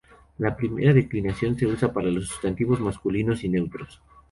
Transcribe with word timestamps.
La 0.39 0.57
primera 0.57 0.93
declinación 0.95 1.55
se 1.59 1.67
usa 1.67 1.93
para 1.93 2.09
los 2.09 2.27
sustantivos 2.27 2.79
masculinos 2.79 3.43
y 3.43 3.49
neutros. 3.49 4.01